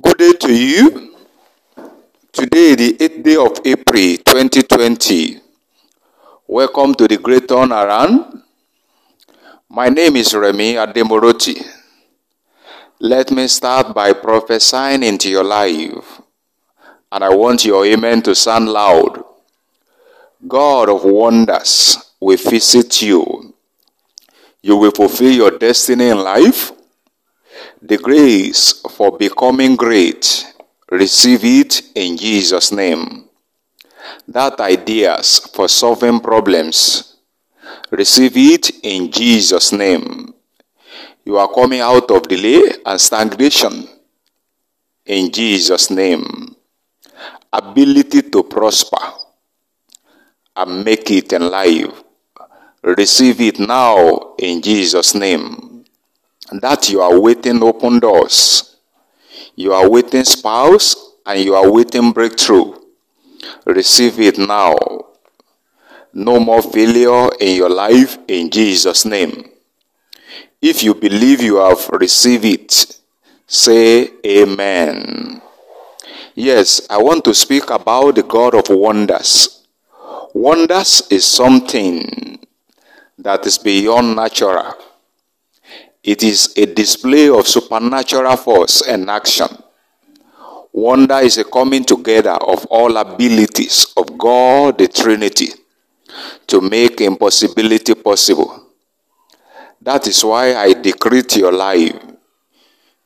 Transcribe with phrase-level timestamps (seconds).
[0.00, 1.14] Good day to you.
[2.32, 5.38] Today, the 8th day of April 2020.
[6.46, 8.40] Welcome to the Great Turnaround.
[9.68, 11.62] My name is Remi Ademoroti.
[13.00, 16.22] Let me start by prophesying into your life,
[17.12, 19.22] and I want your amen to sound loud.
[20.48, 23.54] God of wonders will visit you.
[24.62, 26.72] You will fulfill your destiny in life
[27.84, 30.46] the grace for becoming great,
[30.88, 33.28] receive it in Jesus' name.
[34.28, 37.16] That ideas for solving problems,
[37.90, 40.32] receive it in Jesus' name.
[41.24, 43.88] You are coming out of delay and stagnation
[45.04, 46.54] in Jesus' name.
[47.52, 49.02] Ability to prosper
[50.54, 52.00] and make it in life.
[52.84, 55.71] Receive it now in Jesus' name
[56.60, 58.76] that you are waiting open doors,
[59.56, 62.74] you are waiting spouse, and you are waiting breakthrough.
[63.64, 64.76] Receive it now.
[66.12, 69.50] No more failure in your life in Jesus' name.
[70.60, 73.00] If you believe you have received it,
[73.46, 75.40] say Amen.
[76.34, 79.66] Yes, I want to speak about the God of wonders.
[80.34, 82.38] Wonders is something
[83.18, 84.74] that is beyond natural.
[86.04, 89.46] It is a display of supernatural force and action.
[90.72, 95.50] Wonder is a coming together of all abilities of God the Trinity
[96.48, 98.66] to make impossibility possible.
[99.80, 101.94] That is why I decree to your life.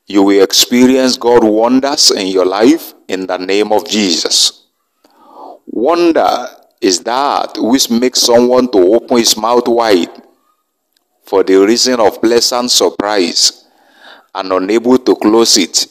[0.06, 4.66] You will experience God wonders in your life in the name of Jesus.
[5.66, 6.46] Wonder
[6.80, 10.15] is that which makes someone to open his mouth wide
[11.26, 13.64] for the reason of pleasant surprise
[14.34, 15.86] and unable to close it.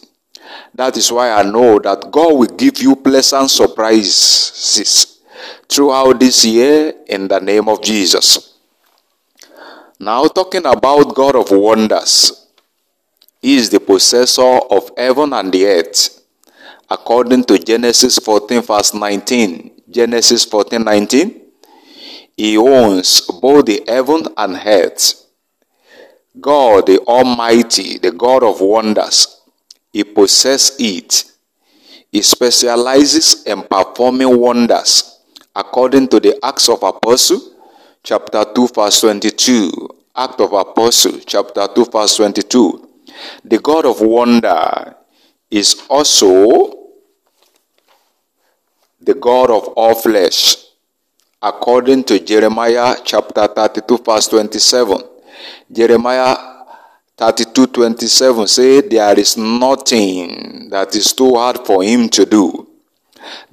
[0.74, 5.22] That is why I know that God will give you pleasant surprises
[5.70, 8.54] throughout this year in the name of Jesus.
[10.00, 12.48] Now, talking about God of wonders,
[13.42, 16.22] He is the possessor of heaven and the earth,
[16.90, 19.72] according to Genesis 14, verse 19.
[19.90, 21.42] Genesis 14, 19.
[22.36, 25.25] He owns both the heaven and earth.
[26.40, 29.42] God, the Almighty, the God of wonders,
[29.94, 31.24] He possesses it.
[32.12, 35.20] He specializes in performing wonders
[35.56, 37.42] according to the Acts of Apostle,
[38.04, 39.90] chapter 2, verse 22.
[40.18, 42.90] Act of Apostle, chapter 2, verse 22.
[43.44, 44.96] The God of wonder
[45.52, 46.90] is also
[49.02, 50.56] the God of all flesh,
[51.42, 55.15] according to Jeremiah chapter 32, verse 27.
[55.72, 56.56] Jeremiah
[57.18, 62.68] 32 27 say, There is nothing that is too hard for him to do.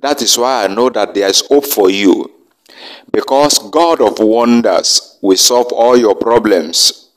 [0.01, 2.31] That is why I know that there is hope for you.
[3.11, 7.11] Because God of wonders will solve all your problems.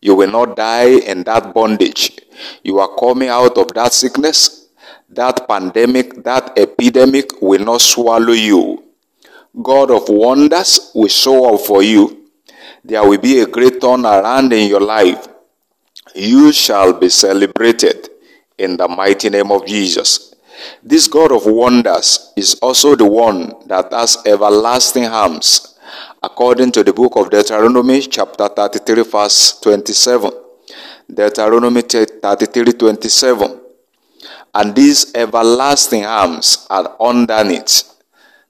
[0.00, 2.18] You will not die in that bondage.
[2.64, 4.68] You are coming out of that sickness.
[5.08, 8.82] That pandemic, that epidemic will not swallow you.
[9.62, 12.21] God of wonders will show up for you
[12.84, 15.28] there will be a great turnaround in your life.
[16.14, 18.10] You shall be celebrated
[18.58, 20.34] in the mighty name of Jesus.
[20.82, 25.78] This God of wonders is also the one that has everlasting arms,
[26.22, 30.30] according to the book of Deuteronomy, chapter 33, verse 27.
[31.12, 33.60] Deuteronomy 33, 27.
[34.54, 37.94] And these everlasting arms are underneath.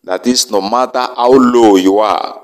[0.04, 2.41] That is, no matter how low you are,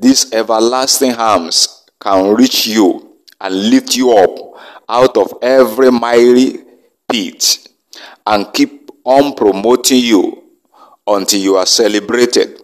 [0.00, 6.64] these everlasting arms can reach you and lift you up out of every miry
[7.10, 7.68] pit
[8.26, 10.42] and keep on promoting you
[11.06, 12.62] until you are celebrated.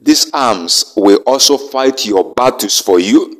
[0.00, 3.36] These arms will also fight your battles for you.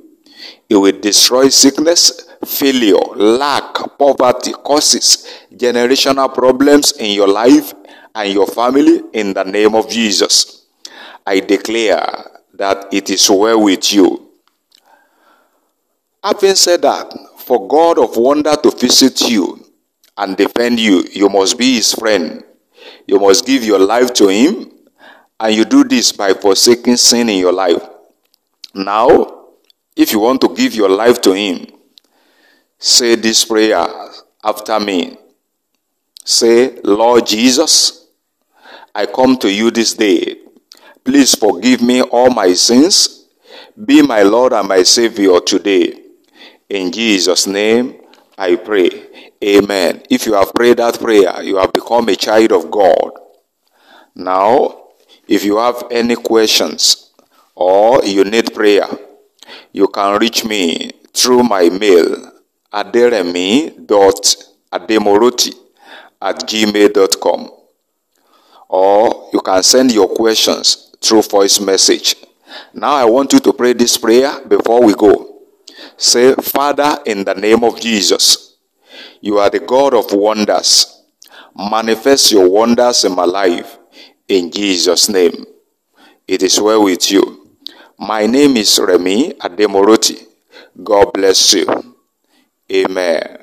[0.68, 7.72] It will destroy sickness, failure, lack, poverty, causes, generational problems in your life
[8.14, 10.66] and your family in the name of Jesus.
[11.26, 14.30] I declare that it is well with you.
[16.22, 19.64] Having said that, for God of wonder to visit you
[20.18, 22.42] and defend you, you must be his friend.
[23.06, 24.72] You must give your life to him,
[25.38, 27.82] and you do this by forsaking sin in your life.
[28.74, 29.46] Now,
[29.96, 31.66] if you want to give your life to him,
[32.76, 33.86] say this prayer
[34.42, 35.16] after me.
[36.24, 38.08] Say, Lord Jesus,
[38.94, 40.36] I come to you this day
[41.04, 43.26] Please forgive me all my sins.
[43.84, 46.00] Be my Lord and my Savior today.
[46.68, 48.00] In Jesus' name,
[48.36, 48.90] I pray.
[49.42, 50.02] Amen.
[50.10, 53.12] If you have prayed that prayer, you have become a child of God.
[54.14, 54.88] Now,
[55.26, 57.12] if you have any questions
[57.54, 58.86] or you need prayer,
[59.72, 62.32] you can reach me through my mail
[62.72, 65.54] aderemi.ademoroti
[66.20, 67.50] at gmail.com
[68.68, 72.16] or you can send your questions through voice message.
[72.74, 75.42] Now I want you to pray this prayer before we go.
[75.96, 78.56] Say, Father, in the name of Jesus,
[79.20, 81.02] you are the God of wonders.
[81.56, 83.78] Manifest your wonders in my life
[84.28, 85.44] in Jesus' name.
[86.26, 87.56] It is well with you.
[87.98, 90.24] My name is Remi Ademoroti.
[90.82, 91.66] God bless you.
[92.70, 93.37] Amen.